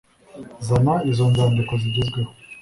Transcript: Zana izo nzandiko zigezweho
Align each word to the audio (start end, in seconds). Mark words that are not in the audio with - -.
Zana 0.67 0.93
izo 1.09 1.23
nzandiko 1.31 1.73
zigezweho 1.81 2.31